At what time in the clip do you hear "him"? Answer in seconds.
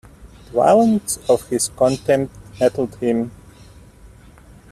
2.95-3.29